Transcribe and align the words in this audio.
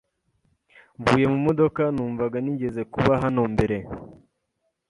Mvuye 0.99 1.25
mu 1.33 1.39
modoka, 1.45 1.81
numvaga 1.93 2.37
nigeze 2.41 2.81
kuba 2.93 3.13
hano 3.23 3.41
mbere. 3.53 3.77